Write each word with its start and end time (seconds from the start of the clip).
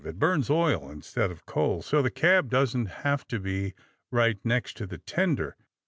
It 0.03 0.17
burns 0.17 0.49
oil 0.49 0.89
instead 0.89 1.29
of 1.29 1.45
coal, 1.45 1.83
so 1.83 2.01
the 2.01 2.09
cab 2.09 2.49
doesn't 2.49 2.87
have 2.87 3.27
to 3.27 3.39
be 3.39 3.75
right 4.09 4.39
next 4.43 4.75
to 4.77 4.87
the 4.87 4.97
tender. 4.97 5.55